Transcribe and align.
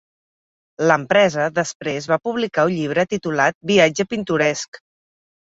L'empresa 0.91 1.45
després 1.57 2.07
va 2.13 2.17
publicar 2.29 2.65
un 2.71 2.75
llibre 2.79 3.05
titulat 3.13 3.59
"Viatge 3.75 4.09
pintoresc". 4.17 4.83